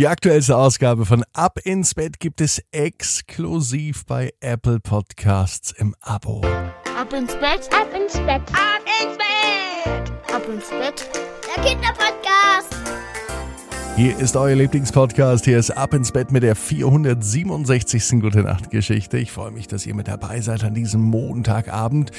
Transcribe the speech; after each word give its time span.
Die 0.00 0.08
aktuellste 0.08 0.56
Ausgabe 0.56 1.04
von 1.04 1.24
Ab 1.34 1.58
ins 1.62 1.92
Bett 1.92 2.20
gibt 2.20 2.40
es 2.40 2.62
exklusiv 2.72 4.06
bei 4.06 4.32
Apple 4.40 4.80
Podcasts 4.80 5.72
im 5.72 5.94
Abo. 6.00 6.40
Ab 6.98 7.12
ins 7.12 7.34
Bett, 7.34 7.68
ab 7.70 7.86
ins 7.94 8.14
Bett, 8.14 8.40
ab 8.54 8.80
ins 9.02 9.18
Bett, 9.18 10.34
ab 10.34 10.42
ins 10.48 10.70
Bett. 10.70 11.10
Der 11.54 11.62
Kinderpodcast. 11.62 12.74
Hier 13.96 14.18
ist 14.18 14.36
euer 14.36 14.56
Lieblingspodcast. 14.56 15.44
Hier 15.44 15.58
ist 15.58 15.70
Ab 15.70 15.92
ins 15.92 16.12
Bett 16.12 16.32
mit 16.32 16.44
der 16.44 16.56
467. 16.56 18.22
Gute 18.22 18.40
Nacht 18.40 18.70
Geschichte. 18.70 19.18
Ich 19.18 19.32
freue 19.32 19.50
mich, 19.50 19.68
dass 19.68 19.84
ihr 19.84 19.94
mit 19.94 20.08
dabei 20.08 20.40
seid 20.40 20.64
an 20.64 20.72
diesem 20.72 21.02
Montagabend. 21.02 22.10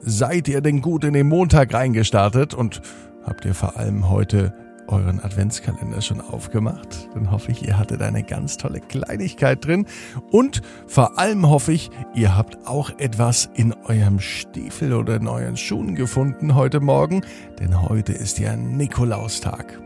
Seid 0.00 0.48
ihr 0.48 0.60
denn 0.60 0.80
gut 0.80 1.04
in 1.04 1.12
den 1.12 1.28
Montag 1.28 1.72
reingestartet 1.72 2.52
und 2.52 2.82
habt 3.24 3.44
ihr 3.44 3.54
vor 3.54 3.76
allem 3.76 4.10
heute 4.10 4.52
euren 4.88 5.20
Adventskalender 5.22 6.00
schon 6.00 6.20
aufgemacht? 6.20 7.08
Dann 7.14 7.30
hoffe 7.30 7.52
ich, 7.52 7.66
ihr 7.66 7.78
hattet 7.78 8.02
eine 8.02 8.22
ganz 8.22 8.56
tolle 8.56 8.80
Kleinigkeit 8.80 9.64
drin. 9.64 9.86
Und 10.30 10.62
vor 10.86 11.18
allem 11.18 11.48
hoffe 11.48 11.72
ich, 11.72 11.90
ihr 12.14 12.36
habt 12.36 12.66
auch 12.66 12.90
etwas 12.98 13.48
in 13.54 13.72
eurem 13.84 14.20
Stiefel 14.20 14.92
oder 14.94 15.16
in 15.16 15.28
euren 15.28 15.56
Schuhen 15.56 15.94
gefunden 15.94 16.54
heute 16.54 16.80
Morgen, 16.80 17.22
denn 17.60 17.88
heute 17.88 18.12
ist 18.12 18.38
ja 18.38 18.56
Nikolaustag. 18.56 19.80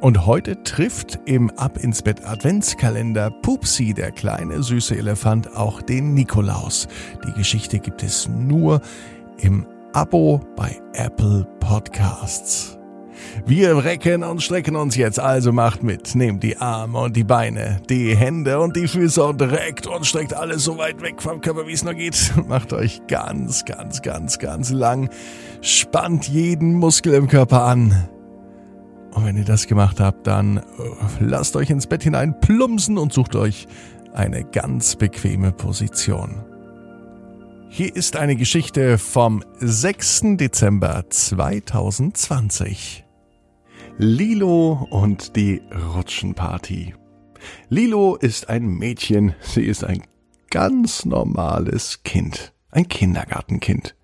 Und 0.00 0.26
heute 0.26 0.62
trifft 0.64 1.18
im 1.24 1.50
Ab 1.50 1.78
ins 1.78 2.02
Bett 2.02 2.26
Adventskalender 2.26 3.30
Pupsi, 3.30 3.94
der 3.94 4.10
kleine 4.10 4.62
süße 4.62 4.96
Elefant, 4.96 5.56
auch 5.56 5.80
den 5.80 6.12
Nikolaus. 6.12 6.88
Die 7.26 7.32
Geschichte 7.32 7.78
gibt 7.78 8.02
es 8.02 8.28
nur 8.28 8.82
im 9.38 9.66
Abo 9.94 10.40
bei 10.56 10.78
Apple 10.92 11.46
Podcasts. 11.60 12.78
Wir 13.46 13.84
recken 13.84 14.22
und 14.24 14.42
strecken 14.42 14.76
uns 14.76 14.96
jetzt, 14.96 15.18
also 15.20 15.52
macht 15.52 15.82
mit. 15.82 16.14
Nehmt 16.14 16.42
die 16.42 16.56
Arme 16.56 16.98
und 16.98 17.16
die 17.16 17.24
Beine, 17.24 17.80
die 17.88 18.16
Hände 18.16 18.60
und 18.60 18.76
die 18.76 18.88
Füße 18.88 19.22
und 19.24 19.40
reckt 19.42 19.86
und 19.86 20.06
streckt 20.06 20.34
alles 20.34 20.64
so 20.64 20.78
weit 20.78 21.02
weg 21.02 21.20
vom 21.20 21.40
Körper, 21.40 21.66
wie 21.66 21.72
es 21.72 21.84
nur 21.84 21.94
geht. 21.94 22.32
Macht 22.48 22.72
euch 22.72 23.00
ganz, 23.08 23.64
ganz, 23.64 24.02
ganz, 24.02 24.38
ganz 24.38 24.70
lang. 24.70 25.10
Spannt 25.60 26.28
jeden 26.28 26.74
Muskel 26.74 27.14
im 27.14 27.28
Körper 27.28 27.64
an. 27.64 28.08
Und 29.12 29.24
wenn 29.24 29.36
ihr 29.36 29.44
das 29.44 29.66
gemacht 29.66 30.00
habt, 30.00 30.26
dann 30.26 30.58
äh, 30.58 30.62
lasst 31.20 31.54
euch 31.56 31.70
ins 31.70 31.86
Bett 31.86 32.02
hinein 32.02 32.40
plumpsen 32.40 32.98
und 32.98 33.12
sucht 33.12 33.36
euch 33.36 33.66
eine 34.12 34.44
ganz 34.44 34.96
bequeme 34.96 35.52
Position. 35.52 36.44
Hier 37.68 37.94
ist 37.94 38.16
eine 38.16 38.36
Geschichte 38.36 38.98
vom 38.98 39.42
6. 39.58 40.36
Dezember 40.36 41.04
2020. 41.08 43.03
Lilo 43.96 44.88
und 44.90 45.36
die 45.36 45.62
Rutschenparty. 45.94 46.94
Lilo 47.68 48.16
ist 48.16 48.48
ein 48.48 48.66
Mädchen, 48.66 49.36
sie 49.40 49.62
ist 49.62 49.84
ein 49.84 50.02
ganz 50.50 51.04
normales 51.04 52.02
Kind, 52.02 52.54
ein 52.72 52.88
Kindergartenkind. 52.88 53.94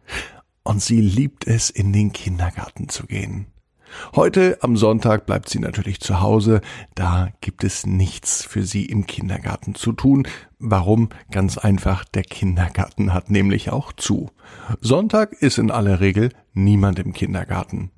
Und 0.62 0.80
sie 0.80 1.00
liebt 1.00 1.48
es, 1.48 1.70
in 1.70 1.92
den 1.92 2.12
Kindergarten 2.12 2.88
zu 2.88 3.04
gehen. 3.06 3.48
Heute 4.14 4.58
am 4.60 4.76
Sonntag 4.76 5.26
bleibt 5.26 5.48
sie 5.48 5.58
natürlich 5.58 5.98
zu 5.98 6.20
Hause, 6.20 6.60
da 6.94 7.30
gibt 7.40 7.64
es 7.64 7.84
nichts 7.84 8.44
für 8.44 8.62
sie 8.62 8.86
im 8.86 9.06
Kindergarten 9.06 9.74
zu 9.74 9.92
tun. 9.92 10.28
Warum? 10.60 11.08
Ganz 11.32 11.58
einfach, 11.58 12.04
der 12.04 12.22
Kindergarten 12.22 13.12
hat 13.12 13.28
nämlich 13.28 13.70
auch 13.70 13.92
zu. 13.92 14.30
Sonntag 14.80 15.32
ist 15.32 15.58
in 15.58 15.72
aller 15.72 15.98
Regel 15.98 16.30
niemand 16.52 17.00
im 17.00 17.12
Kindergarten. 17.12 17.90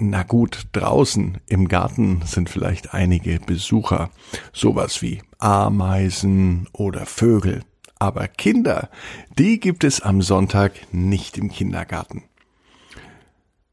Na 0.00 0.22
gut, 0.22 0.68
draußen 0.72 1.38
im 1.48 1.66
Garten 1.66 2.22
sind 2.24 2.48
vielleicht 2.48 2.94
einige 2.94 3.40
Besucher, 3.40 4.10
sowas 4.52 5.02
wie 5.02 5.20
Ameisen 5.38 6.68
oder 6.72 7.04
Vögel. 7.04 7.64
Aber 7.98 8.28
Kinder, 8.28 8.90
die 9.36 9.58
gibt 9.58 9.82
es 9.82 10.00
am 10.00 10.22
Sonntag 10.22 10.72
nicht 10.92 11.36
im 11.36 11.50
Kindergarten. 11.50 12.22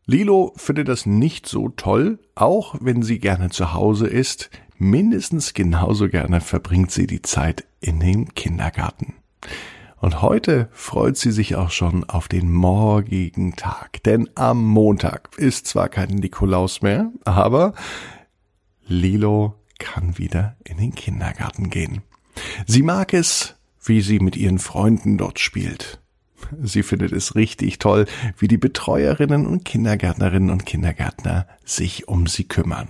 Lilo 0.08 0.54
findet 0.56 0.88
das 0.88 1.06
nicht 1.06 1.46
so 1.46 1.70
toll, 1.70 2.18
auch 2.34 2.76
wenn 2.80 3.04
sie 3.04 3.20
gerne 3.20 3.52
zu 3.52 3.74
Hause 3.74 4.08
ist, 4.08 4.50
mindestens 4.80 5.54
genauso 5.54 6.10
gerne 6.10 6.42
verbringt 6.42 6.90
sie 6.90 7.06
die 7.06 7.22
Zeit 7.22 7.66
in 7.82 8.00
dem 8.00 8.34
Kindergarten. 8.34 9.14
Und 10.00 10.22
heute 10.22 10.70
freut 10.72 11.18
sie 11.18 11.32
sich 11.32 11.56
auch 11.56 11.72
schon 11.72 12.04
auf 12.04 12.28
den 12.28 12.52
morgigen 12.52 13.56
Tag. 13.56 14.04
Denn 14.04 14.30
am 14.36 14.64
Montag 14.64 15.30
ist 15.38 15.68
zwar 15.68 15.90
kein 15.90 16.10
Nikolaus 16.10 16.82
mehr, 16.82 17.12
aber 17.24 17.74
Lilo 18.86 19.56
kann 19.80 20.18
wieder 20.18 20.56
in 20.64 20.78
den 20.78 20.94
Kindergarten 20.94 21.70
gehen. 21.70 22.02
Sie 22.68 22.84
mag 22.84 23.14
es, 23.14 23.56
wie 23.84 24.02
sie 24.02 24.20
mit 24.20 24.36
ihren 24.36 24.60
Freunden 24.60 25.18
dort 25.18 25.40
spielt. 25.40 26.00
Sie 26.62 26.84
findet 26.84 27.12
es 27.12 27.36
richtig 27.36 27.80
toll, 27.80 28.06
wie 28.38 28.48
die 28.48 28.58
Betreuerinnen 28.58 29.48
und 29.48 29.66
Kindergärtnerinnen 29.66 30.50
und 30.50 30.66
Kindergärtner 30.66 31.48
sich 31.64 32.08
um 32.08 32.28
sie 32.28 32.44
kümmern. 32.44 32.90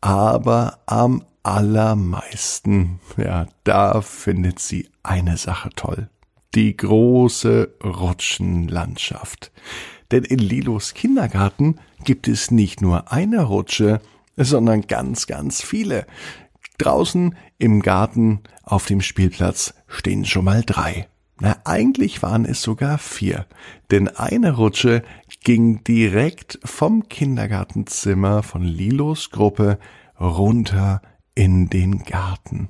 Aber 0.00 0.80
am 0.86 1.24
allermeisten, 1.48 3.00
ja, 3.16 3.46
da 3.64 4.02
findet 4.02 4.58
sie 4.58 4.88
eine 5.02 5.36
Sache 5.36 5.70
toll 5.74 6.08
die 6.54 6.76
große 6.76 7.74
Rutschenlandschaft. 7.84 9.52
Denn 10.10 10.24
in 10.24 10.38
Lilos 10.38 10.94
Kindergarten 10.94 11.78
gibt 12.04 12.28
es 12.28 12.50
nicht 12.50 12.80
nur 12.80 13.12
eine 13.12 13.42
Rutsche, 13.42 14.00
sondern 14.36 14.82
ganz, 14.82 15.26
ganz 15.26 15.62
viele. 15.62 16.06
Draußen 16.78 17.34
im 17.58 17.82
Garten 17.82 18.40
auf 18.62 18.86
dem 18.86 19.02
Spielplatz 19.02 19.74
stehen 19.86 20.24
schon 20.24 20.44
mal 20.44 20.62
drei. 20.64 21.08
Na, 21.40 21.56
eigentlich 21.64 22.22
waren 22.22 22.44
es 22.44 22.62
sogar 22.62 22.98
vier, 22.98 23.46
denn 23.92 24.08
eine 24.08 24.56
Rutsche 24.56 25.02
ging 25.44 25.84
direkt 25.84 26.58
vom 26.64 27.08
Kindergartenzimmer 27.08 28.42
von 28.42 28.64
Lilos 28.64 29.30
Gruppe 29.30 29.78
runter 30.18 31.00
in 31.38 31.70
den 31.70 32.02
Garten. 32.02 32.68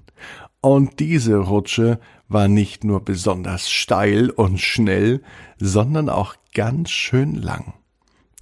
Und 0.60 1.00
diese 1.00 1.38
Rutsche 1.38 1.98
war 2.28 2.48
nicht 2.48 2.84
nur 2.84 3.02
besonders 3.02 3.70
steil 3.70 4.28
und 4.28 4.60
schnell, 4.60 5.22
sondern 5.56 6.10
auch 6.10 6.34
ganz 6.52 6.90
schön 6.90 7.34
lang. 7.34 7.72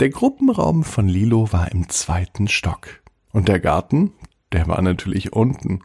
Der 0.00 0.10
Gruppenraum 0.10 0.82
von 0.82 1.06
Lilo 1.06 1.52
war 1.52 1.70
im 1.70 1.88
zweiten 1.88 2.48
Stock. 2.48 2.88
Und 3.30 3.46
der 3.46 3.60
Garten, 3.60 4.14
der 4.50 4.66
war 4.66 4.82
natürlich 4.82 5.32
unten. 5.32 5.82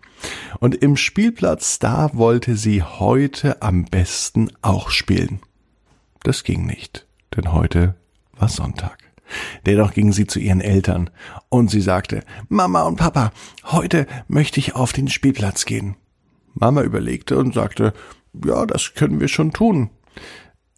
Und 0.59 0.74
im 0.74 0.97
Spielplatz, 0.97 1.78
da 1.78 2.09
wollte 2.13 2.56
sie 2.56 2.81
heute 2.81 3.62
am 3.62 3.85
besten 3.85 4.50
auch 4.63 4.90
spielen. 4.90 5.40
Das 6.24 6.44
ging 6.44 6.66
nicht, 6.66 7.06
denn 7.35 7.53
heute 7.53 7.96
war 8.34 8.50
Sonntag. 8.50 9.10
Dennoch 9.66 9.94
ging 9.94 10.12
sie 10.12 10.28
zu 10.28 10.40
ihren 10.40 10.62
Eltern 10.62 11.09
und 11.50 11.69
sie 11.69 11.81
sagte, 11.81 12.24
Mama 12.50 12.84
und 12.84 12.97
Papa, 12.97 13.31
heute 13.66 14.08
möchte 14.28 14.59
ich 14.59 14.75
auf 14.75 14.94
den 14.94 15.08
Spielplatz 15.08 15.66
gehen. 15.66 15.96
Mama 16.53 16.81
überlegte 16.84 17.38
und 17.38 17.53
sagte, 17.53 17.94
ja, 18.46 18.66
das 18.66 18.94
können 18.94 19.19
wir 19.19 19.28
schon 19.28 19.52
tun. 19.52 19.90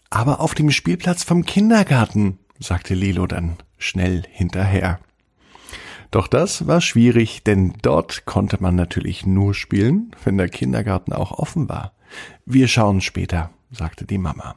Aber 0.10 0.40
auf 0.40 0.54
dem 0.54 0.72
Spielplatz 0.72 1.24
vom 1.24 1.46
Kindergarten, 1.46 2.40
sagte 2.60 2.94
Lilo 2.94 3.28
dann 3.28 3.58
schnell 3.78 4.24
hinterher. 4.30 5.00
Doch 6.12 6.28
das 6.28 6.68
war 6.68 6.80
schwierig, 6.80 7.44
denn 7.44 7.74
dort 7.82 8.26
konnte 8.26 8.58
man 8.62 8.76
natürlich 8.76 9.26
nur 9.26 9.56
spielen, 9.56 10.16
wenn 10.24 10.38
der 10.38 10.50
Kindergarten 10.50 11.12
auch 11.12 11.32
offen 11.32 11.70
war. 11.70 11.94
Wir 12.46 12.68
schauen 12.68 13.02
später, 13.02 13.50
sagte 13.72 14.06
die 14.06 14.20
Mama. 14.20 14.56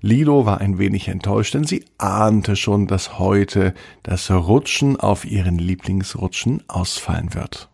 Lilo 0.00 0.46
war 0.46 0.60
ein 0.60 0.78
wenig 0.78 1.08
enttäuscht, 1.08 1.54
denn 1.54 1.64
sie 1.64 1.84
ahnte 1.98 2.56
schon, 2.56 2.86
dass 2.86 3.18
heute 3.18 3.74
das 4.02 4.30
Rutschen 4.30 4.98
auf 4.98 5.24
ihren 5.24 5.58
Lieblingsrutschen 5.58 6.62
ausfallen 6.68 7.34
wird. 7.34 7.68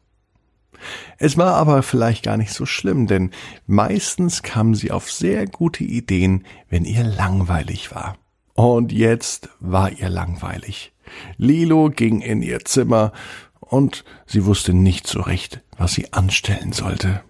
Es 1.18 1.36
war 1.36 1.54
aber 1.54 1.82
vielleicht 1.82 2.24
gar 2.24 2.36
nicht 2.36 2.52
so 2.52 2.66
schlimm, 2.66 3.06
denn 3.06 3.30
meistens 3.66 4.42
kam 4.42 4.74
sie 4.74 4.90
auf 4.90 5.10
sehr 5.10 5.46
gute 5.46 5.84
Ideen, 5.84 6.44
wenn 6.68 6.84
ihr 6.84 7.04
langweilig 7.04 7.94
war. 7.94 8.16
Und 8.54 8.92
jetzt 8.92 9.48
war 9.60 9.90
ihr 9.90 10.08
langweilig. 10.08 10.92
Lilo 11.36 11.90
ging 11.90 12.20
in 12.20 12.42
ihr 12.42 12.64
Zimmer 12.64 13.12
und 13.60 14.04
sie 14.26 14.44
wusste 14.44 14.74
nicht 14.74 15.06
so 15.06 15.20
recht, 15.20 15.62
was 15.78 15.92
sie 15.94 16.12
anstellen 16.12 16.72
sollte. 16.72 17.22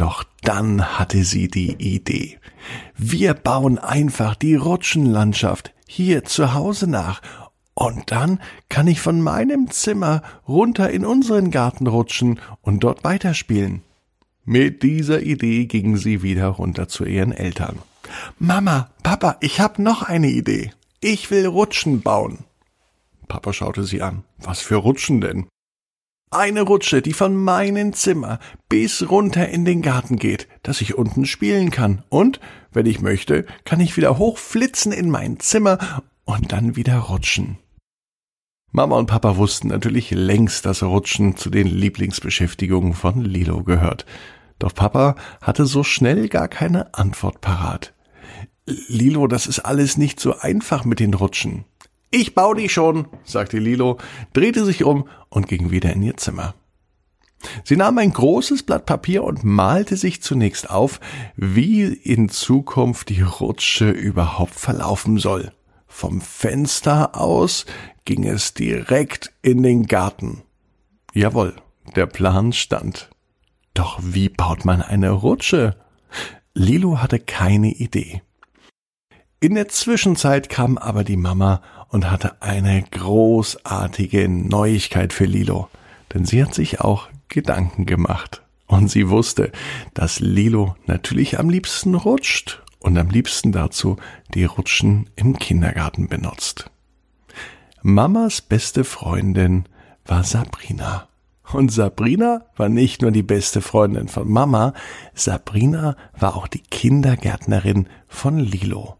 Doch 0.00 0.24
dann 0.40 0.98
hatte 0.98 1.24
sie 1.24 1.48
die 1.48 1.74
Idee. 1.74 2.38
Wir 2.96 3.34
bauen 3.34 3.78
einfach 3.78 4.34
die 4.34 4.54
Rutschenlandschaft 4.54 5.74
hier 5.86 6.24
zu 6.24 6.54
Hause 6.54 6.88
nach 6.88 7.20
und 7.74 8.10
dann 8.10 8.40
kann 8.70 8.86
ich 8.86 9.02
von 9.02 9.20
meinem 9.20 9.70
Zimmer 9.70 10.22
runter 10.48 10.88
in 10.88 11.04
unseren 11.04 11.50
Garten 11.50 11.86
rutschen 11.86 12.40
und 12.62 12.82
dort 12.82 13.04
weiterspielen. 13.04 13.82
Mit 14.46 14.82
dieser 14.82 15.20
Idee 15.20 15.66
ging 15.66 15.98
sie 15.98 16.22
wieder 16.22 16.46
runter 16.46 16.88
zu 16.88 17.04
ihren 17.04 17.32
Eltern. 17.32 17.78
Mama, 18.38 18.88
Papa, 19.02 19.36
ich 19.40 19.60
hab 19.60 19.78
noch 19.78 20.02
eine 20.02 20.28
Idee. 20.28 20.72
Ich 21.02 21.30
will 21.30 21.44
Rutschen 21.46 22.00
bauen. 22.00 22.38
Papa 23.28 23.52
schaute 23.52 23.84
sie 23.84 24.00
an. 24.00 24.24
Was 24.38 24.62
für 24.62 24.76
Rutschen 24.76 25.20
denn? 25.20 25.46
Eine 26.32 26.62
Rutsche, 26.62 27.02
die 27.02 27.12
von 27.12 27.34
meinem 27.34 27.92
Zimmer 27.92 28.38
bis 28.68 29.10
runter 29.10 29.48
in 29.48 29.64
den 29.64 29.82
Garten 29.82 30.14
geht, 30.14 30.46
dass 30.62 30.80
ich 30.80 30.96
unten 30.96 31.26
spielen 31.26 31.72
kann. 31.72 32.04
Und, 32.08 32.38
wenn 32.70 32.86
ich 32.86 33.00
möchte, 33.00 33.46
kann 33.64 33.80
ich 33.80 33.96
wieder 33.96 34.16
hochflitzen 34.16 34.92
in 34.92 35.10
mein 35.10 35.40
Zimmer 35.40 36.04
und 36.24 36.52
dann 36.52 36.76
wieder 36.76 36.98
rutschen. 36.98 37.58
Mama 38.70 38.96
und 38.96 39.06
Papa 39.06 39.38
wussten 39.38 39.66
natürlich 39.66 40.12
längst, 40.12 40.66
dass 40.66 40.84
Rutschen 40.84 41.36
zu 41.36 41.50
den 41.50 41.66
Lieblingsbeschäftigungen 41.66 42.92
von 42.94 43.24
Lilo 43.24 43.64
gehört. 43.64 44.06
Doch 44.60 44.72
Papa 44.72 45.16
hatte 45.42 45.66
so 45.66 45.82
schnell 45.82 46.28
gar 46.28 46.46
keine 46.46 46.94
Antwort 46.94 47.40
parat. 47.40 47.92
Lilo, 48.66 49.26
das 49.26 49.48
ist 49.48 49.58
alles 49.58 49.96
nicht 49.96 50.20
so 50.20 50.38
einfach 50.38 50.84
mit 50.84 51.00
den 51.00 51.14
Rutschen. 51.14 51.64
Ich 52.10 52.34
bau 52.34 52.54
die 52.54 52.68
schon, 52.68 53.06
sagte 53.24 53.58
Lilo, 53.58 53.98
drehte 54.32 54.64
sich 54.64 54.84
um 54.84 55.08
und 55.28 55.46
ging 55.46 55.70
wieder 55.70 55.92
in 55.92 56.02
ihr 56.02 56.16
Zimmer. 56.16 56.54
Sie 57.64 57.76
nahm 57.76 57.98
ein 57.98 58.12
großes 58.12 58.64
Blatt 58.64 58.84
Papier 58.84 59.24
und 59.24 59.44
malte 59.44 59.96
sich 59.96 60.22
zunächst 60.22 60.68
auf, 60.68 61.00
wie 61.36 61.84
in 61.84 62.28
Zukunft 62.28 63.08
die 63.08 63.22
Rutsche 63.22 63.90
überhaupt 63.90 64.54
verlaufen 64.54 65.18
soll. 65.18 65.52
Vom 65.86 66.20
Fenster 66.20 67.18
aus 67.18 67.64
ging 68.04 68.24
es 68.24 68.54
direkt 68.54 69.32
in 69.42 69.62
den 69.62 69.86
Garten. 69.86 70.42
Jawohl, 71.14 71.54
der 71.96 72.06
Plan 72.06 72.52
stand. 72.52 73.08
Doch 73.74 74.00
wie 74.02 74.28
baut 74.28 74.64
man 74.64 74.82
eine 74.82 75.10
Rutsche? 75.10 75.76
Lilo 76.54 77.00
hatte 77.00 77.18
keine 77.18 77.70
Idee. 77.70 78.22
In 79.42 79.54
der 79.54 79.68
Zwischenzeit 79.68 80.50
kam 80.50 80.76
aber 80.76 81.02
die 81.02 81.16
Mama 81.16 81.62
und 81.88 82.10
hatte 82.10 82.42
eine 82.42 82.82
großartige 82.82 84.28
Neuigkeit 84.28 85.14
für 85.14 85.24
Lilo, 85.24 85.70
denn 86.12 86.26
sie 86.26 86.44
hat 86.44 86.52
sich 86.52 86.82
auch 86.82 87.08
Gedanken 87.30 87.86
gemacht. 87.86 88.42
Und 88.66 88.90
sie 88.90 89.08
wusste, 89.08 89.50
dass 89.94 90.20
Lilo 90.20 90.76
natürlich 90.84 91.38
am 91.38 91.48
liebsten 91.48 91.94
rutscht 91.94 92.62
und 92.80 92.98
am 92.98 93.08
liebsten 93.08 93.50
dazu 93.50 93.96
die 94.34 94.44
Rutschen 94.44 95.08
im 95.16 95.38
Kindergarten 95.38 96.08
benutzt. 96.08 96.70
Mamas 97.80 98.42
beste 98.42 98.84
Freundin 98.84 99.64
war 100.04 100.22
Sabrina. 100.22 101.08
Und 101.50 101.72
Sabrina 101.72 102.44
war 102.56 102.68
nicht 102.68 103.00
nur 103.00 103.10
die 103.10 103.22
beste 103.22 103.62
Freundin 103.62 104.08
von 104.08 104.30
Mama, 104.30 104.74
Sabrina 105.14 105.96
war 106.12 106.36
auch 106.36 106.46
die 106.46 106.60
Kindergärtnerin 106.60 107.88
von 108.06 108.38
Lilo. 108.38 108.98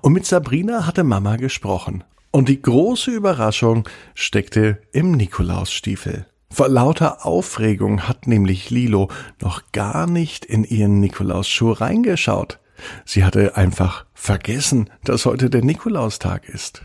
Und 0.00 0.12
mit 0.12 0.26
Sabrina 0.26 0.86
hatte 0.86 1.04
Mama 1.04 1.36
gesprochen. 1.36 2.04
Und 2.30 2.48
die 2.48 2.62
große 2.62 3.10
Überraschung 3.10 3.88
steckte 4.14 4.82
im 4.92 5.12
Nikolausstiefel. 5.12 6.26
Vor 6.50 6.68
lauter 6.68 7.24
Aufregung 7.24 8.08
hat 8.08 8.26
nämlich 8.26 8.70
Lilo 8.70 9.08
noch 9.40 9.72
gar 9.72 10.06
nicht 10.06 10.44
in 10.44 10.64
ihren 10.64 11.00
Nikolausschuh 11.00 11.72
reingeschaut. 11.72 12.58
Sie 13.04 13.24
hatte 13.24 13.56
einfach 13.56 14.06
vergessen, 14.14 14.90
dass 15.04 15.26
heute 15.26 15.50
der 15.50 15.62
Nikolaustag 15.62 16.48
ist. 16.48 16.82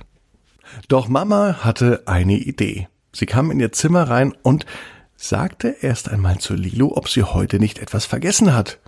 Doch 0.88 1.08
Mama 1.08 1.60
hatte 1.62 2.04
eine 2.06 2.38
Idee. 2.38 2.88
Sie 3.12 3.26
kam 3.26 3.52
in 3.52 3.60
ihr 3.60 3.72
Zimmer 3.72 4.04
rein 4.04 4.34
und 4.42 4.66
sagte 5.16 5.76
erst 5.82 6.10
einmal 6.10 6.38
zu 6.38 6.54
Lilo, 6.54 6.96
ob 6.96 7.10
sie 7.10 7.24
heute 7.24 7.60
nicht 7.60 7.80
etwas 7.80 8.06
vergessen 8.06 8.54
hat. 8.54 8.80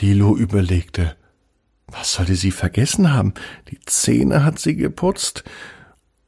Lilo 0.00 0.36
überlegte. 0.36 1.16
Was 1.90 2.12
sollte 2.14 2.36
sie 2.36 2.50
vergessen 2.50 3.12
haben? 3.12 3.34
Die 3.70 3.78
Zähne 3.86 4.44
hat 4.44 4.58
sie 4.58 4.76
geputzt. 4.76 5.44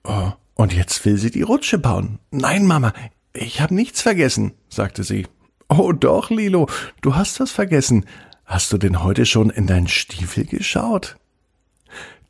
Oh, 0.05 0.33
und 0.55 0.73
jetzt 0.73 1.05
will 1.05 1.17
sie 1.17 1.31
die 1.31 1.43
Rutsche 1.43 1.79
bauen. 1.79 2.19
Nein, 2.31 2.67
Mama, 2.67 2.93
ich 3.33 3.61
habe 3.61 3.75
nichts 3.75 4.03
vergessen, 4.03 4.53
sagte 4.69 5.05
sie. 5.05 5.27
Oh 5.69 5.93
doch, 5.93 6.31
Lilo, 6.31 6.69
du 7.01 7.15
hast 7.15 7.41
was 7.41 7.51
vergessen. 7.51 8.05
Hast 8.45 8.73
du 8.73 8.79
denn 8.79 9.03
heute 9.03 9.25
schon 9.25 9.51
in 9.51 9.67
deinen 9.67 9.89
Stiefel 9.89 10.45
geschaut? 10.45 11.17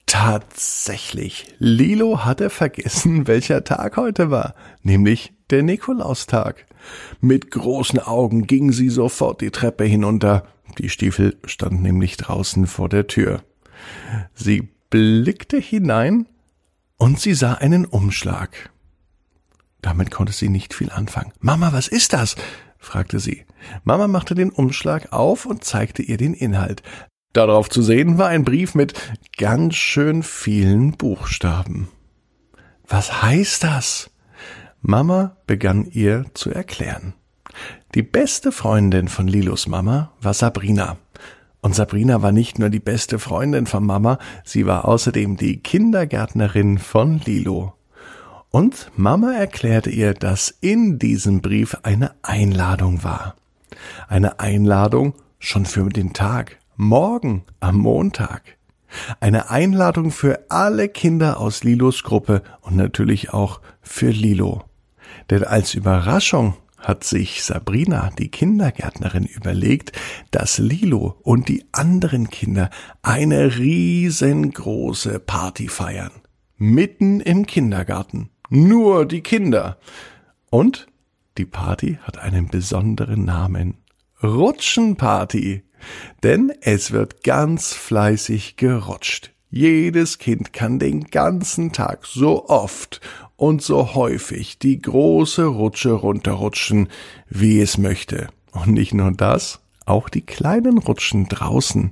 Tatsächlich, 0.07 1.47
Lilo 1.59 2.25
hatte 2.25 2.51
vergessen, 2.51 3.27
welcher 3.27 3.65
Tag 3.65 3.97
heute 3.97 4.31
war, 4.31 4.55
nämlich 4.83 5.33
der 5.51 5.63
Nikolaustag. 5.63 6.67
Mit 7.21 7.51
großen 7.51 7.99
Augen 7.99 8.47
ging 8.47 8.73
sie 8.73 8.91
sofort 8.91 9.41
die 9.41 9.51
Treppe 9.51 9.85
hinunter. 9.85 10.47
Die 10.79 10.89
Stiefel 10.89 11.37
standen 11.45 11.83
nämlich 11.83 12.17
draußen 12.17 12.67
vor 12.67 12.89
der 12.89 13.07
Tür. 13.07 13.43
Sie 14.35 14.69
blickte 14.91 15.59
hinein 15.59 16.27
und 16.97 17.21
sie 17.21 17.35
sah 17.35 17.55
einen 17.55 17.85
Umschlag. 17.85 18.71
Damit 19.81 20.11
konnte 20.11 20.33
sie 20.33 20.49
nicht 20.49 20.75
viel 20.75 20.91
anfangen. 20.91 21.33
Mama, 21.41 21.73
was 21.73 21.89
ist 21.89 22.13
das? 22.13 22.37
fragte 22.79 23.21
sie. 23.21 23.45
Mama 23.85 24.09
machte 24.09 24.35
den 24.35 24.51
Umschlag 24.51 25.13
auf 25.13 25.47
und 25.47 25.65
zeigte 25.65 26.03
ihr 26.03 26.17
den 26.17 26.35
Inhalt. 26.35 26.83
Darauf 27.33 27.71
zu 27.71 27.83
sehen 27.83 28.19
war 28.19 28.29
ein 28.29 28.45
Brief 28.45 28.75
mit 28.75 28.95
ganz 29.39 29.75
schön 29.77 30.23
vielen 30.23 30.93
Buchstaben. 30.93 31.89
Was 32.87 33.23
heißt 33.23 33.65
das? 33.65 34.11
Mama 34.81 35.37
begann 35.47 35.87
ihr 35.87 36.27
zu 36.35 36.51
erklären. 36.51 37.15
Die 37.95 38.03
beste 38.03 38.53
Freundin 38.53 39.09
von 39.09 39.29
Lilos 39.29 39.67
Mama 39.67 40.13
war 40.21 40.35
Sabrina. 40.35 40.97
Und 41.61 41.75
Sabrina 41.75 42.23
war 42.23 42.33
nicht 42.33 42.59
nur 42.59 42.71
die 42.71 42.81
beste 42.81 43.19
Freundin 43.19 43.67
von 43.67 43.85
Mama, 43.87 44.19
sie 44.45 44.67
war 44.67 44.87
außerdem 44.87 45.37
die 45.37 45.59
Kindergärtnerin 45.59 46.79
von 46.79 47.21
Lilo. 47.25 47.75
Und 48.51 48.91
Mama 48.97 49.33
erklärte 49.33 49.89
ihr, 49.89 50.13
dass 50.13 50.53
in 50.61 50.99
diesem 50.99 51.41
Brief 51.41 51.77
eine 51.85 52.13
Einladung 52.23 53.05
war. 53.05 53.37
Eine 54.09 54.41
Einladung 54.41 55.15
schon 55.39 55.65
für 55.65 55.89
den 55.89 56.13
Tag, 56.13 56.59
morgen 56.77 57.45
am 57.61 57.79
Montag. 57.79 58.43
Eine 59.21 59.49
Einladung 59.51 60.11
für 60.11 60.47
alle 60.51 60.89
Kinder 60.89 61.41
aus 61.41 61.65
Lilos 61.65 62.03
Gruppe 62.03 62.43
und 62.61 62.77
natürlich 62.77 63.33
auch 63.33 63.61
für 63.81 64.11
Lilo. 64.11 64.65
Denn 65.31 65.45
als 65.45 65.75
Überraschung 65.75 66.55
hat 66.83 67.05
sich 67.05 67.43
Sabrina, 67.45 68.11
die 68.19 68.29
Kindergärtnerin, 68.29 69.25
überlegt, 69.25 69.93
dass 70.31 70.59
Lilo 70.59 71.19
und 71.23 71.49
die 71.49 71.65
anderen 71.73 72.31
Kinder 72.31 72.71
eine 73.03 73.57
riesengroße 73.57 75.19
Party 75.21 75.69
feiern. 75.69 76.13
Mitten 76.57 77.21
im 77.21 77.47
Kindergarten. 77.47 78.31
Nur 78.49 79.07
die 79.07 79.23
Kinder. 79.23 79.79
Und 80.51 80.87
die 81.39 81.47
Party 81.47 81.99
hat 82.03 82.19
einen 82.19 82.49
besonderen 82.49 83.25
Namen. 83.25 83.79
Rutschenparty. 84.23 85.63
Denn 86.23 86.53
es 86.61 86.93
wird 86.93 87.25
ganz 87.25 87.73
fleißig 87.73 88.57
gerutscht. 88.57 89.33
Jedes 89.51 90.19
Kind 90.19 90.53
kann 90.53 90.79
den 90.79 91.05
ganzen 91.05 91.73
Tag 91.73 92.07
so 92.07 92.49
oft 92.49 93.01
und 93.43 93.61
so 93.61 93.97
häufig 93.97 94.61
die 94.61 94.81
große 94.81 95.45
Rutsche 95.45 95.91
runterrutschen, 95.91 96.87
wie 97.29 97.61
es 97.61 97.77
möchte. 97.77 98.29
Und 98.53 98.69
nicht 98.69 98.95
nur 98.95 99.11
das, 99.11 99.59
auch 99.85 100.09
die 100.09 100.21
kleinen 100.21 100.79
Rutschen 100.79 101.27
draußen, 101.29 101.91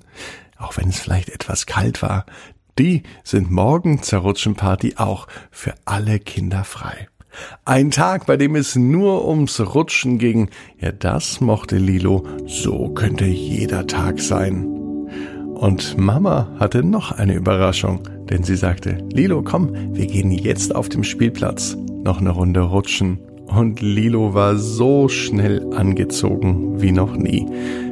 auch 0.59 0.77
wenn 0.77 0.91
es 0.91 1.01
vielleicht 1.01 1.29
etwas 1.29 1.67
kalt 1.67 2.03
war, 2.03 2.25
die 2.79 3.03
sind 3.25 3.51
morgen 3.51 4.01
zur 4.01 4.21
Rutschenparty 4.21 4.95
auch 4.95 5.27
für 5.51 5.75
alle 5.87 6.21
Kinder 6.21 6.63
frei. 6.63 7.09
Ein 7.65 7.91
Tag, 7.91 8.27
bei 8.27 8.37
dem 8.37 8.55
es 8.55 8.77
nur 8.77 9.27
ums 9.27 9.59
Rutschen 9.59 10.19
ging, 10.19 10.51
ja 10.79 10.93
das 10.93 11.41
mochte 11.41 11.79
Lilo, 11.79 12.29
so 12.47 12.91
könnte 12.91 13.25
jeder 13.25 13.89
Tag 13.89 14.21
sein. 14.21 14.67
Und 15.57 15.99
Mama 15.99 16.55
hatte 16.61 16.85
noch 16.85 17.11
eine 17.11 17.35
Überraschung, 17.35 18.09
denn 18.31 18.43
sie 18.45 18.57
sagte, 18.57 18.99
Lilo, 19.13 19.43
komm, 19.43 19.71
wir 19.93 20.07
gehen 20.07 20.31
jetzt 20.31 20.75
auf 20.75 20.89
dem 20.89 21.05
Spielplatz 21.05 21.77
noch 22.05 22.21
eine 22.21 22.31
Runde 22.31 22.61
rutschen. 22.61 23.19
Und 23.47 23.81
Lilo 23.81 24.33
war 24.33 24.57
so 24.57 25.09
schnell 25.09 25.75
angezogen 25.75 26.81
wie 26.81 26.93
noch 26.93 27.17
nie. 27.17 27.47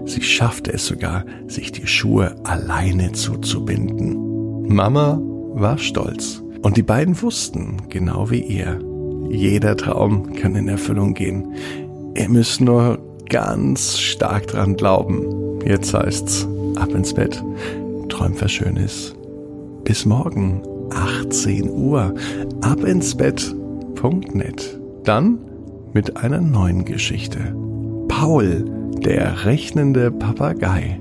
Sie 0.05 0.23
schaffte 0.23 0.73
es 0.73 0.87
sogar, 0.87 1.25
sich 1.49 1.73
die 1.73 1.87
Schuhe 1.87 2.37
alleine 2.45 3.13
zuzubinden. 3.13 4.69
Mama 4.69 5.21
war 5.55 5.79
stolz. 5.79 6.43
Und 6.63 6.77
die 6.77 6.83
beiden 6.83 7.21
wussten, 7.21 7.77
genau 7.89 8.31
wie 8.31 8.41
ihr, 8.41 8.79
jeder 9.31 9.77
Traum 9.77 10.33
kann 10.35 10.55
in 10.55 10.69
Erfüllung 10.69 11.15
gehen. 11.15 11.55
Ihr 12.15 12.29
müsst 12.29 12.61
nur 12.61 12.99
ganz 13.29 13.99
stark 13.99 14.47
dran 14.47 14.77
glauben. 14.77 15.61
Jetzt 15.67 15.93
heißt's, 15.93 16.49
ab 16.77 16.91
ins 16.95 17.15
Bett, 17.15 17.43
träumt 18.09 18.41
was 18.41 18.53
Schönes. 18.53 19.18
Bis 19.89 20.05
morgen, 20.05 20.61
18 20.91 21.71
Uhr, 21.71 22.15
ab 22.61 22.85
ins 22.85 23.15
Bett.net. 23.15 24.79
Dann 25.05 25.39
mit 25.95 26.19
einer 26.19 26.43
neuen 26.43 26.85
Geschichte. 26.85 27.57
Paul, 28.07 28.67
der 29.03 29.47
rechnende 29.47 30.11
Papagei. 30.11 31.01